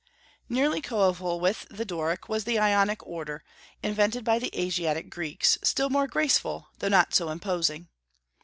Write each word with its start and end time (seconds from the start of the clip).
Nearly 0.49 0.81
coeval 0.81 1.39
with 1.39 1.67
the 1.69 1.85
Doric 1.85 2.27
was 2.27 2.43
the 2.43 2.57
Ionic 2.57 3.05
order, 3.05 3.43
invented 3.83 4.23
by 4.25 4.39
the 4.39 4.49
Asiatic 4.59 5.11
Greeks, 5.11 5.59
still 5.63 5.91
more 5.91 6.07
graceful, 6.07 6.69
though 6.79 6.89
not 6.89 7.13
so 7.13 7.29
imposing. 7.29 7.87